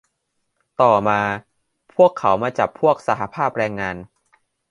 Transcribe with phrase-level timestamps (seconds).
[0.81, 1.21] ต่อมา
[1.95, 3.95] พวกเขามาจับพวกสหภาพแรงงาน